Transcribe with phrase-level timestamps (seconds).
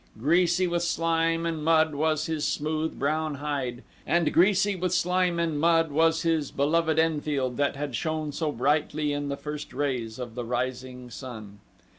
[0.17, 5.59] Greasy with slime and mud was his smooth, brown hide, and greasy with slime and
[5.59, 10.33] mud was his beloved Enfield that had shone so brightly in the first rays of
[10.33, 11.59] the rising sun.